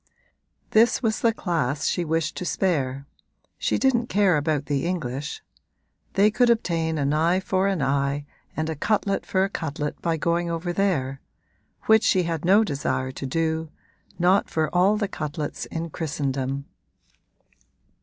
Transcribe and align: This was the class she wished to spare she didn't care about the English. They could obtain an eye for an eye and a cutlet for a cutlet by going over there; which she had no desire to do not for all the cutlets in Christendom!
This 0.71 1.03
was 1.03 1.19
the 1.19 1.31
class 1.31 1.85
she 1.85 2.03
wished 2.03 2.35
to 2.37 2.43
spare 2.43 3.05
she 3.59 3.77
didn't 3.77 4.07
care 4.09 4.35
about 4.35 4.65
the 4.65 4.87
English. 4.87 5.43
They 6.13 6.31
could 6.31 6.49
obtain 6.49 6.97
an 6.97 7.13
eye 7.13 7.39
for 7.39 7.67
an 7.67 7.83
eye 7.83 8.25
and 8.57 8.67
a 8.67 8.75
cutlet 8.75 9.27
for 9.27 9.43
a 9.43 9.49
cutlet 9.49 10.01
by 10.01 10.17
going 10.17 10.49
over 10.49 10.73
there; 10.73 11.21
which 11.83 12.01
she 12.03 12.23
had 12.23 12.43
no 12.43 12.63
desire 12.63 13.11
to 13.11 13.25
do 13.27 13.69
not 14.17 14.49
for 14.49 14.73
all 14.75 14.97
the 14.97 15.07
cutlets 15.07 15.67
in 15.67 15.91
Christendom! 15.91 16.65